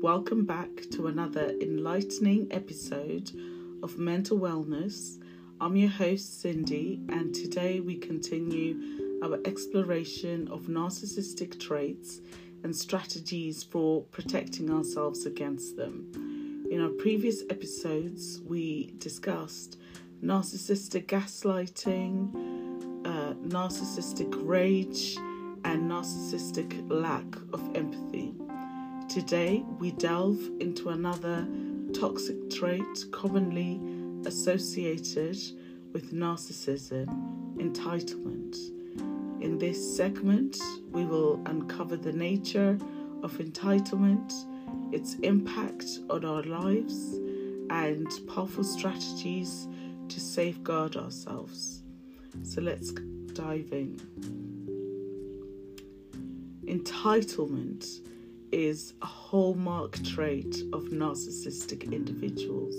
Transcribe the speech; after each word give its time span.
welcome 0.00 0.44
back 0.44 0.68
to 0.92 1.08
another 1.08 1.50
enlightening 1.60 2.46
episode 2.52 3.32
of 3.82 3.98
Mental 3.98 4.38
Wellness. 4.38 5.20
I'm 5.60 5.74
your 5.74 5.90
host, 5.90 6.40
Cindy, 6.40 7.00
and 7.08 7.34
today 7.34 7.80
we 7.80 7.96
continue 7.96 9.20
our 9.24 9.40
exploration 9.44 10.46
of 10.52 10.62
narcissistic 10.62 11.58
traits 11.58 12.20
and 12.62 12.74
strategies 12.74 13.64
for 13.64 14.02
protecting 14.04 14.70
ourselves 14.70 15.26
against 15.26 15.76
them. 15.76 16.64
In 16.70 16.80
our 16.80 16.90
previous 16.90 17.42
episodes, 17.50 18.40
we 18.46 18.94
discussed 18.98 19.78
narcissistic 20.22 21.06
gaslighting, 21.06 22.34
uh, 23.04 23.34
narcissistic 23.48 24.32
rage, 24.46 25.16
and 25.64 25.90
narcissistic 25.90 26.88
lack 26.88 27.26
of 27.52 27.74
empathy. 27.74 28.27
Today, 29.18 29.64
we 29.80 29.90
delve 29.90 30.38
into 30.60 30.90
another 30.90 31.44
toxic 31.92 32.50
trait 32.50 32.86
commonly 33.10 33.80
associated 34.24 35.36
with 35.92 36.12
narcissism 36.12 37.08
entitlement. 37.56 38.56
In 39.42 39.58
this 39.58 39.96
segment, 39.96 40.56
we 40.92 41.04
will 41.04 41.42
uncover 41.46 41.96
the 41.96 42.12
nature 42.12 42.78
of 43.24 43.32
entitlement, 43.38 44.32
its 44.94 45.14
impact 45.24 45.98
on 46.08 46.24
our 46.24 46.44
lives, 46.44 47.18
and 47.70 48.06
powerful 48.32 48.62
strategies 48.62 49.66
to 50.10 50.20
safeguard 50.20 50.94
ourselves. 50.94 51.82
So 52.44 52.60
let's 52.60 52.92
dive 53.32 53.72
in. 53.72 53.98
Entitlement 56.66 58.00
is 58.52 58.94
a 59.02 59.06
hallmark 59.06 60.02
trait 60.04 60.62
of 60.72 60.84
narcissistic 60.84 61.90
individuals. 61.92 62.74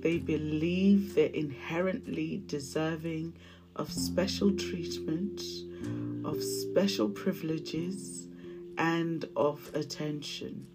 They 0.00 0.18
believe 0.18 1.14
they're 1.14 1.26
inherently 1.26 2.42
deserving 2.46 3.34
of 3.74 3.92
special 3.92 4.52
treatment, 4.56 5.42
of 6.24 6.42
special 6.42 7.08
privileges, 7.08 8.28
and 8.78 9.24
of 9.36 9.70
attention. 9.74 10.66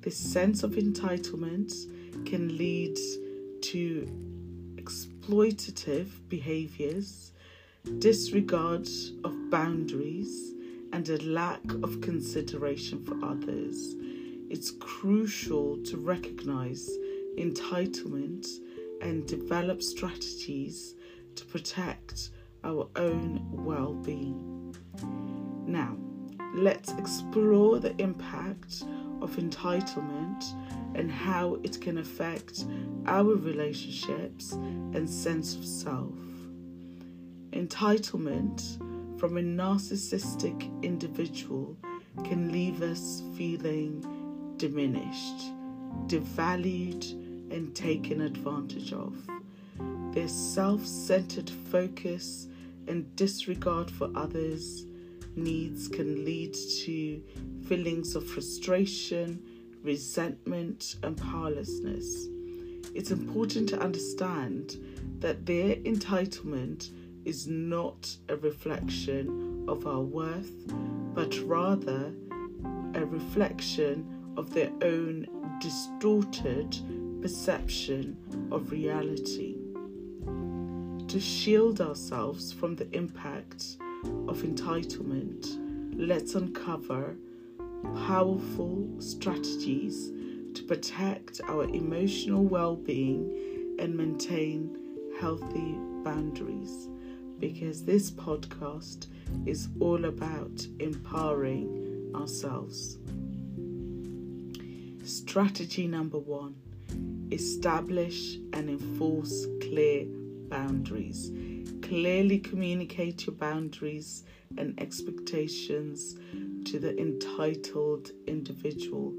This 0.00 0.16
sense 0.16 0.62
of 0.62 0.72
entitlement 0.72 1.72
can 2.26 2.56
lead 2.56 2.98
to 3.62 4.08
exploitative 4.76 6.08
behaviors, 6.28 7.32
disregard 7.98 8.88
of 9.24 9.50
boundaries, 9.50 10.52
and 10.92 11.08
a 11.08 11.22
lack 11.24 11.62
of 11.82 12.00
consideration 12.00 13.02
for 13.04 13.16
others. 13.24 13.94
It's 14.50 14.70
crucial 14.70 15.82
to 15.84 15.96
recognize 15.96 16.88
entitlement 17.38 18.46
and 19.00 19.26
develop 19.26 19.82
strategies 19.82 20.94
to 21.34 21.44
protect 21.46 22.30
our 22.62 22.88
own 22.96 23.40
well 23.50 23.94
being. 23.94 24.76
Now, 25.66 25.96
let's 26.54 26.92
explore 26.92 27.78
the 27.78 27.96
impact 28.00 28.84
of 29.22 29.36
entitlement 29.36 30.44
and 30.94 31.10
how 31.10 31.58
it 31.62 31.80
can 31.80 31.98
affect 31.98 32.66
our 33.06 33.34
relationships 33.34 34.52
and 34.52 35.08
sense 35.08 35.54
of 35.54 35.64
self. 35.64 36.18
Entitlement 37.52 38.78
from 39.22 39.36
a 39.36 39.40
narcissistic 39.40 40.82
individual 40.82 41.76
can 42.24 42.50
leave 42.50 42.82
us 42.82 43.22
feeling 43.36 44.04
diminished, 44.56 45.44
devalued, 46.08 47.12
and 47.52 47.72
taken 47.72 48.22
advantage 48.22 48.92
of. 48.92 49.14
Their 50.12 50.26
self 50.26 50.84
centered 50.84 51.48
focus 51.48 52.48
and 52.88 53.14
disregard 53.14 53.92
for 53.92 54.10
others' 54.16 54.86
needs 55.36 55.86
can 55.86 56.24
lead 56.24 56.54
to 56.84 57.22
feelings 57.68 58.16
of 58.16 58.28
frustration, 58.28 59.40
resentment, 59.84 60.96
and 61.04 61.16
powerlessness. 61.16 62.26
It's 62.92 63.12
important 63.12 63.68
to 63.68 63.80
understand 63.80 64.78
that 65.20 65.46
their 65.46 65.76
entitlement 65.76 66.90
is 67.24 67.46
not 67.46 68.16
a 68.28 68.36
reflection 68.36 69.64
of 69.68 69.86
our 69.86 70.00
worth, 70.00 70.52
but 71.14 71.38
rather 71.44 72.12
a 72.94 73.04
reflection 73.04 74.34
of 74.36 74.52
their 74.52 74.70
own 74.82 75.26
distorted 75.60 76.76
perception 77.20 78.16
of 78.50 78.72
reality. 78.72 79.56
To 81.08 81.20
shield 81.20 81.80
ourselves 81.80 82.52
from 82.52 82.74
the 82.76 82.90
impact 82.96 83.76
of 84.28 84.42
entitlement, 84.42 85.56
let's 85.96 86.34
uncover 86.34 87.16
powerful 88.06 88.88
strategies 88.98 90.10
to 90.54 90.62
protect 90.66 91.40
our 91.48 91.64
emotional 91.64 92.44
well 92.44 92.76
being 92.76 93.76
and 93.78 93.96
maintain 93.96 94.78
healthy 95.20 95.76
boundaries 96.04 96.88
because 97.42 97.84
this 97.84 98.08
podcast 98.08 99.08
is 99.46 99.68
all 99.80 100.04
about 100.04 100.64
empowering 100.78 102.12
ourselves. 102.14 102.98
Strategy 105.04 105.88
number 105.88 106.20
one 106.20 106.54
establish 107.32 108.36
and 108.52 108.70
enforce 108.70 109.46
clear 109.60 110.04
boundaries. 110.48 111.32
Clearly 111.82 112.38
communicate 112.38 113.26
your 113.26 113.34
boundaries 113.34 114.22
and 114.56 114.80
expectations 114.80 116.14
to 116.66 116.78
the 116.78 116.96
entitled 116.96 118.12
individual. 118.28 119.12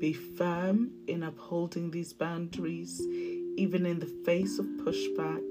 Be 0.00 0.12
firm 0.14 0.90
in 1.06 1.22
upholding 1.22 1.92
these 1.92 2.12
boundaries, 2.12 3.00
even 3.56 3.86
in 3.86 4.00
the 4.00 4.12
face 4.26 4.58
of 4.58 4.66
pushback 4.82 5.44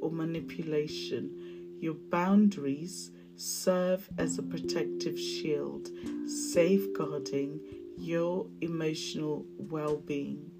or 0.00 0.10
manipulation 0.10 1.53
your 1.80 1.94
boundaries 2.10 3.10
serve 3.36 4.08
as 4.18 4.38
a 4.38 4.42
protective 4.42 5.18
shield, 5.18 5.88
safeguarding 6.26 7.60
your 7.96 8.46
emotional 8.60 9.44
well 9.58 9.96
being. 9.96 10.50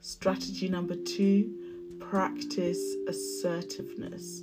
Strategy 0.00 0.68
number 0.68 0.96
two 0.96 1.96
practice 2.00 2.96
assertiveness. 3.06 4.42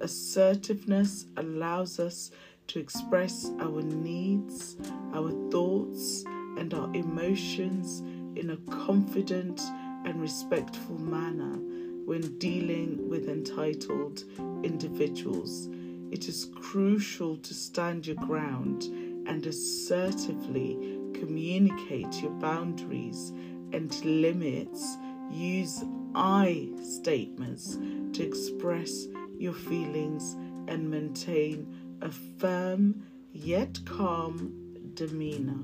Assertiveness 0.00 1.26
allows 1.36 1.98
us 1.98 2.30
to 2.68 2.78
express 2.78 3.50
our 3.60 3.82
needs, 3.82 4.76
our 5.14 5.30
thoughts, 5.50 6.24
and 6.58 6.74
our 6.74 6.94
emotions 6.94 8.00
in 8.38 8.50
a 8.50 8.56
confident 8.70 9.60
and 10.04 10.20
respectful 10.20 10.98
manner 10.98 11.58
when 12.08 12.38
dealing 12.38 13.06
with 13.06 13.28
entitled 13.28 14.24
individuals. 14.64 15.68
It 16.10 16.26
is 16.26 16.48
crucial 16.54 17.36
to 17.36 17.52
stand 17.52 18.06
your 18.06 18.16
ground 18.16 18.84
and 19.26 19.44
assertively 19.44 20.98
communicate 21.12 22.22
your 22.22 22.30
boundaries 22.30 23.34
and 23.74 23.94
limits. 24.06 24.96
Use 25.30 25.84
I 26.14 26.70
statements 26.82 27.76
to 28.14 28.22
express 28.22 29.04
your 29.36 29.52
feelings 29.52 30.32
and 30.66 30.90
maintain 30.90 31.98
a 32.00 32.10
firm 32.10 33.02
yet 33.32 33.78
calm 33.84 34.54
demeanor. 34.94 35.60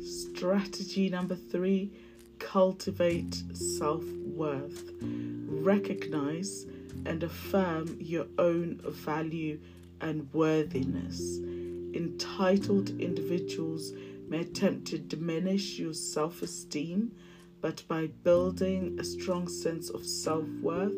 Strategy 0.00 1.10
number 1.10 1.34
three 1.34 1.90
cultivate 2.54 3.42
self 3.52 4.04
worth. 4.24 4.92
Recognize 5.02 6.66
and 7.04 7.24
affirm 7.24 7.96
your 7.98 8.26
own 8.38 8.80
value 8.84 9.58
and 10.00 10.32
worthiness. 10.32 11.38
Entitled 11.94 12.90
individuals 13.00 13.90
may 14.28 14.42
attempt 14.42 14.86
to 14.86 14.98
diminish 14.98 15.80
your 15.80 15.94
self 15.94 16.42
esteem, 16.42 17.10
but 17.60 17.82
by 17.88 18.06
building 18.22 18.98
a 19.00 19.04
strong 19.04 19.48
sense 19.48 19.90
of 19.90 20.06
self 20.06 20.46
worth, 20.62 20.94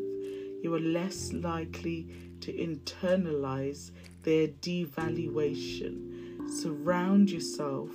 you 0.61 0.71
are 0.75 0.79
less 0.79 1.33
likely 1.33 2.07
to 2.39 2.53
internalize 2.53 3.89
their 4.21 4.47
devaluation. 4.47 6.47
Surround 6.51 7.31
yourself 7.31 7.89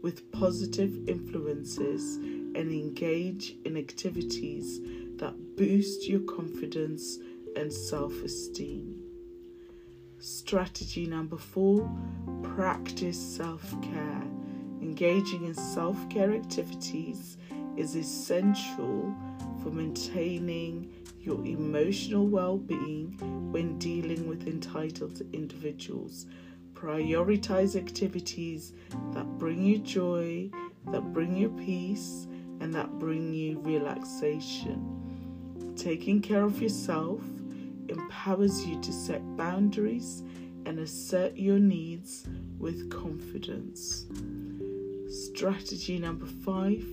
with 0.00 0.32
positive 0.32 1.06
influences 1.06 2.18
and 2.54 2.70
engage 2.70 3.56
in 3.64 3.76
activities 3.76 4.80
that 5.16 5.56
boost 5.56 6.08
your 6.08 6.20
confidence 6.20 7.18
and 7.56 7.72
self 7.72 8.12
esteem. 8.22 9.02
Strategy 10.18 11.06
number 11.06 11.36
four 11.36 11.90
practice 12.42 13.20
self 13.20 13.70
care. 13.82 14.22
Engaging 14.80 15.44
in 15.44 15.54
self 15.54 16.08
care 16.08 16.32
activities 16.32 17.36
is 17.76 17.94
essential 17.94 19.14
for 19.62 19.70
maintaining 19.70 20.92
your 21.20 21.44
emotional 21.46 22.26
well 22.26 22.58
being 22.58 23.16
when 23.52 23.78
dealing 23.78 24.28
with 24.28 24.46
entitled 24.46 25.22
individuals. 25.32 26.26
Prioritize 26.74 27.76
activities 27.76 28.72
that 29.12 29.26
bring 29.38 29.62
you 29.62 29.78
joy, 29.78 30.50
that 30.90 31.12
bring 31.12 31.36
you 31.36 31.48
peace, 31.64 32.26
and 32.62 32.72
that 32.72 33.00
bring 33.00 33.34
you 33.34 33.58
relaxation. 33.58 35.74
Taking 35.76 36.22
care 36.22 36.44
of 36.44 36.62
yourself 36.62 37.20
empowers 37.88 38.64
you 38.64 38.80
to 38.80 38.92
set 38.92 39.20
boundaries 39.36 40.22
and 40.64 40.78
assert 40.78 41.36
your 41.36 41.58
needs 41.58 42.24
with 42.60 42.88
confidence. 42.88 44.06
Strategy 45.10 45.98
number 45.98 46.24
five 46.24 46.86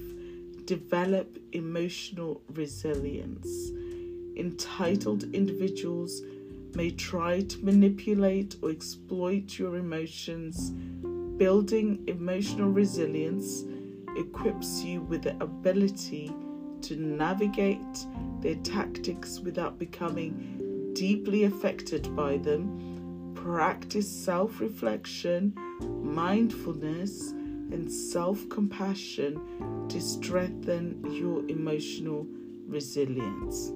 develop 0.65 1.37
emotional 1.51 2.41
resilience. 2.53 3.69
Entitled 4.37 5.25
individuals 5.35 6.23
may 6.73 6.89
try 6.89 7.41
to 7.41 7.63
manipulate 7.63 8.55
or 8.63 8.71
exploit 8.71 9.59
your 9.59 9.75
emotions. 9.75 10.71
Building 11.37 12.03
emotional 12.07 12.69
resilience 12.69 13.65
equips 14.19 14.83
you 14.83 15.01
with 15.01 15.23
the 15.23 15.35
ability 15.41 16.31
to 16.81 16.95
navigate 16.95 18.05
their 18.41 18.55
tactics 18.55 19.39
without 19.39 19.79
becoming 19.79 20.91
deeply 20.93 21.43
affected 21.43 22.15
by 22.15 22.37
them. 22.37 23.33
Practice 23.35 24.09
self 24.09 24.59
reflection, 24.59 25.53
mindfulness, 26.03 27.31
and 27.31 27.91
self 27.91 28.47
compassion 28.49 29.87
to 29.87 30.01
strengthen 30.01 30.99
your 31.11 31.47
emotional 31.47 32.27
resilience. 32.67 33.71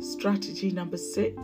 Strategy 0.00 0.70
number 0.70 0.96
six 0.96 1.36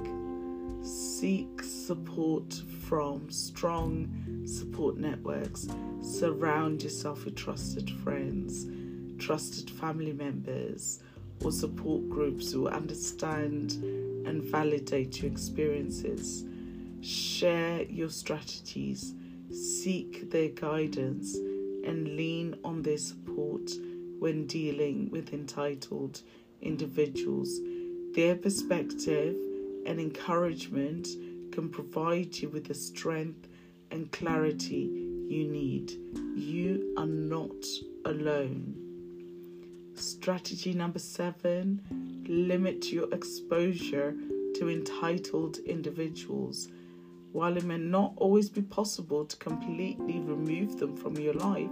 seek 0.85 1.63
support 1.63 2.63
from 2.87 3.31
strong 3.31 4.45
support 4.47 4.97
networks. 4.97 5.67
Surround 6.03 6.83
yourself 6.83 7.25
with 7.25 7.35
trusted 7.35 7.91
friends, 7.91 8.67
trusted 9.19 9.71
family 9.71 10.13
members, 10.13 11.01
or 11.45 11.51
support 11.51 12.09
groups 12.09 12.53
who 12.53 12.69
understand 12.69 13.73
and 14.27 14.43
validate 14.43 15.23
your 15.23 15.31
experiences. 15.31 16.45
Share 17.01 17.83
your 17.83 18.11
strategies 18.11 19.15
seek 19.55 20.31
their 20.31 20.49
guidance, 20.49 21.37
and 21.85 22.17
lean 22.17 22.57
on 22.65 22.83
their 22.83 22.99
support 22.99 23.71
when 24.19 24.47
dealing 24.47 25.11
with 25.11 25.33
entitled 25.33 26.23
individuals. 26.63 27.61
Their 28.15 28.37
perspective 28.37 29.37
and 29.87 30.01
encouragement 30.01 31.09
can 31.53 31.69
provide 31.69 32.37
you 32.37 32.49
with 32.49 32.67
the 32.67 32.75
strength 32.75 33.49
and 33.91 34.11
clarity 34.13 34.91
you 35.29 35.45
need. 35.47 35.93
You 36.35 36.95
are 36.97 37.07
not 37.07 37.65
alone. 38.05 38.75
Strategy 39.95 40.73
number 40.73 40.99
seven 40.99 41.81
limit 42.29 42.93
your 42.93 43.13
exposure 43.15 44.15
to 44.57 44.69
entitled 44.69 45.59
individuals. 45.59 46.69
While 47.33 47.57
it 47.57 47.65
may 47.65 47.79
not 47.79 48.15
always 48.17 48.49
be 48.49 48.63
possible 48.63 49.25
to 49.25 49.37
completely 49.37 50.21
remove 50.21 50.79
them 50.79 50.97
from 50.97 51.17
your 51.17 51.35
life, 51.35 51.71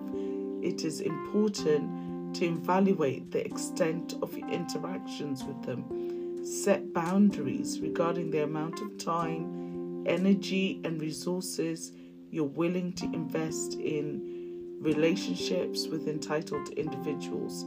it 0.63 0.85
is 0.85 1.01
important 1.01 2.35
to 2.37 2.47
evaluate 2.47 3.31
the 3.31 3.45
extent 3.45 4.15
of 4.23 4.37
your 4.37 4.49
interactions 4.49 5.45
with 5.45 5.63
them. 5.63 6.02
Set 6.43 6.93
boundaries 6.93 7.79
regarding 7.81 8.31
the 8.31 8.43
amount 8.43 8.81
of 8.81 8.99
time, 8.99 10.05
energy, 10.07 10.81
and 10.85 11.01
resources 11.01 11.93
you're 12.31 12.45
willing 12.45 12.93
to 12.95 13.05
invest 13.07 13.75
in 13.75 14.79
relationships 14.81 15.87
with 15.87 16.09
entitled 16.09 16.69
individuals. 16.71 17.65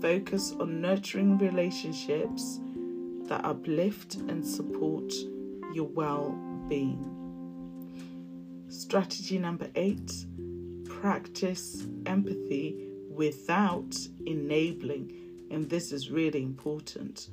Focus 0.00 0.52
on 0.60 0.80
nurturing 0.80 1.36
relationships 1.38 2.60
that 3.28 3.44
uplift 3.44 4.14
and 4.14 4.46
support 4.46 5.12
your 5.74 5.88
well 5.88 6.30
being. 6.68 7.12
Strategy 8.68 9.38
number 9.38 9.68
eight 9.74 10.26
practice 10.84 11.86
empathy 12.06 12.86
without 13.10 13.96
enabling. 14.26 15.12
And 15.50 15.68
this 15.68 15.90
is 15.90 16.10
really 16.10 16.42
important. 16.42 17.30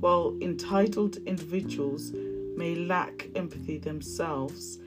While 0.00 0.36
entitled 0.40 1.16
individuals 1.26 2.12
may 2.56 2.74
lack 2.74 3.28
empathy 3.34 3.78
themselves, 3.78 4.78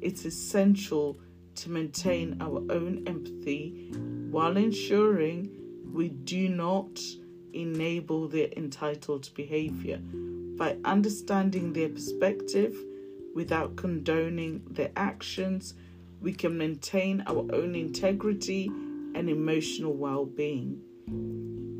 it's 0.00 0.24
essential 0.24 1.18
to 1.56 1.70
maintain 1.70 2.36
our 2.40 2.58
own 2.70 3.02
empathy 3.06 3.90
while 4.30 4.56
ensuring 4.56 5.50
we 5.92 6.08
do 6.10 6.48
not 6.48 7.00
enable 7.52 8.28
their 8.28 8.48
entitled 8.56 9.30
behavior. 9.34 9.98
By 10.56 10.76
understanding 10.84 11.72
their 11.72 11.88
perspective, 11.88 12.76
without 13.34 13.76
condoning 13.76 14.62
their 14.70 14.90
actions, 14.96 15.74
we 16.20 16.32
can 16.32 16.56
maintain 16.56 17.22
our 17.26 17.46
own 17.52 17.74
integrity 17.74 18.66
and 19.14 19.28
emotional 19.28 19.94
well 19.94 20.26
being. 20.26 20.80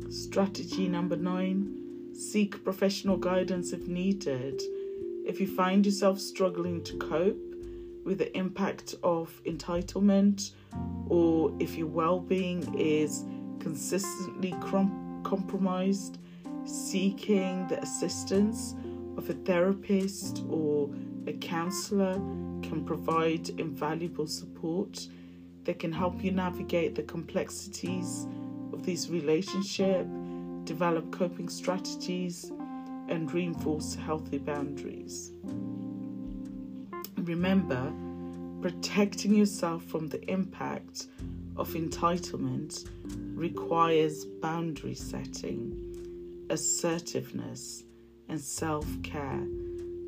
Strategy 0.09 0.87
number 0.87 1.15
nine 1.15 1.86
seek 2.17 2.63
professional 2.63 3.15
guidance 3.15 3.73
if 3.73 3.87
needed. 3.87 4.61
If 5.25 5.39
you 5.39 5.47
find 5.47 5.85
yourself 5.85 6.19
struggling 6.19 6.83
to 6.85 6.97
cope 6.97 7.37
with 8.03 8.17
the 8.17 8.35
impact 8.35 8.95
of 9.03 9.41
entitlement, 9.45 10.51
or 11.09 11.53
if 11.59 11.77
your 11.77 11.87
well 11.87 12.19
being 12.19 12.73
is 12.79 13.23
consistently 13.59 14.55
crom- 14.61 15.21
compromised, 15.23 16.17
seeking 16.65 17.67
the 17.67 17.79
assistance 17.81 18.75
of 19.17 19.29
a 19.29 19.33
therapist 19.33 20.43
or 20.49 20.89
a 21.27 21.33
counselor 21.33 22.13
can 22.63 22.83
provide 22.85 23.49
invaluable 23.59 24.27
support 24.27 25.07
that 25.65 25.79
can 25.79 25.91
help 25.91 26.23
you 26.23 26.31
navigate 26.31 26.95
the 26.95 27.03
complexities 27.03 28.25
of 28.73 28.85
this 28.85 29.09
relationship, 29.09 30.07
develop 30.67 31.11
coping 31.11 31.49
strategies, 31.49 32.51
and 33.09 33.31
reinforce 33.33 33.95
healthy 33.95 34.37
boundaries. 34.37 35.31
Remember, 37.17 37.91
protecting 38.61 39.33
yourself 39.33 39.83
from 39.83 40.07
the 40.09 40.21
impact 40.29 41.07
of 41.55 41.69
entitlement 41.69 42.87
requires 43.33 44.25
boundary 44.25 44.93
setting, 44.93 46.45
assertiveness, 46.49 47.83
and 48.29 48.39
self 48.39 48.85
care 49.03 49.47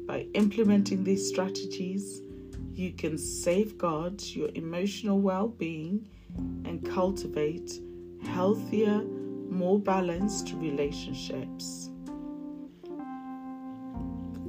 by 0.10 0.26
implementing 0.34 1.04
these 1.04 1.30
strategies, 1.30 2.24
you 2.74 2.92
can 2.94 3.16
safeguard 3.16 4.20
your 4.24 4.50
emotional 4.56 5.20
well 5.20 5.50
being 5.50 6.10
and 6.66 6.84
cultivate 6.84 7.80
healthier, 8.24 9.04
more 9.50 9.80
balanced 9.80 10.54
relationships. 10.58 11.90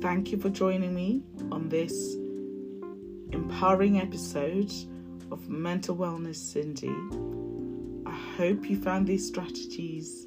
Thank 0.01 0.33
you 0.33 0.39
for 0.39 0.49
joining 0.51 0.95
me 0.95 1.23
on 1.53 1.69
this 1.69 2.15
empowering 3.33 4.01
episode 4.01 4.73
of 5.31 5.49
Mental 5.49 5.97
Wellness 5.97 6.37
Cindy. 6.37 6.95
I 8.07 8.15
hope 8.37 8.69
you 8.69 8.81
found 8.81 9.07
these 9.07 9.27
strategies 9.27 10.27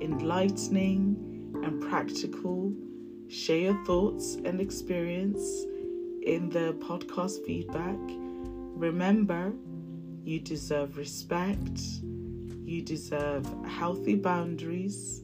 enlightening 0.00 1.52
and 1.62 1.82
practical 1.82 2.72
Share 3.30 3.58
your 3.58 3.84
thoughts 3.84 4.38
and 4.44 4.60
experience 4.60 5.64
in 6.22 6.50
the 6.50 6.74
podcast 6.80 7.46
feedback. 7.46 7.96
Remember, 8.74 9.52
you 10.24 10.40
deserve 10.40 10.96
respect, 10.96 11.80
you 12.70 12.80
deserve 12.80 13.44
healthy 13.66 14.14
boundaries, 14.14 15.22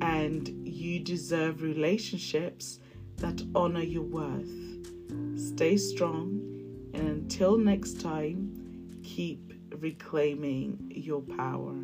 and 0.00 0.48
you 0.66 0.98
deserve 0.98 1.62
relationships 1.62 2.80
that 3.16 3.42
honor 3.54 3.82
your 3.82 4.02
worth. 4.02 4.50
Stay 5.36 5.76
strong, 5.76 6.40
and 6.94 7.08
until 7.08 7.58
next 7.58 8.00
time, 8.00 8.54
keep 9.02 9.52
reclaiming 9.78 10.90
your 10.94 11.20
power. 11.20 11.74